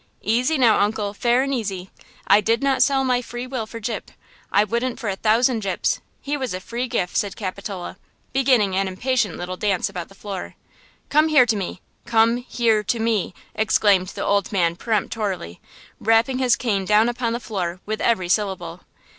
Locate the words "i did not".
2.25-2.81